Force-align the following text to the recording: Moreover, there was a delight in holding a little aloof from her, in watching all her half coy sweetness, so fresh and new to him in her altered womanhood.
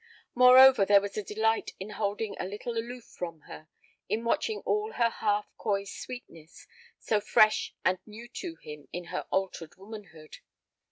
Moreover, 0.33 0.83
there 0.83 0.99
was 0.99 1.15
a 1.15 1.21
delight 1.23 1.73
in 1.79 1.91
holding 1.91 2.35
a 2.39 2.45
little 2.47 2.75
aloof 2.75 3.03
from 3.03 3.41
her, 3.41 3.67
in 4.09 4.23
watching 4.23 4.61
all 4.65 4.93
her 4.93 5.11
half 5.11 5.53
coy 5.57 5.83
sweetness, 5.83 6.65
so 6.97 7.21
fresh 7.21 7.75
and 7.85 7.99
new 8.07 8.27
to 8.29 8.55
him 8.63 8.87
in 8.91 9.03
her 9.13 9.27
altered 9.29 9.75
womanhood. 9.77 10.37